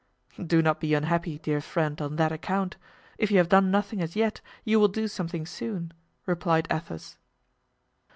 [0.43, 2.75] "Do not be unhappy, dear friend, on that account;
[3.19, 5.93] if you have done nothing as yet, you will do something soon,"
[6.25, 7.17] replied Athos.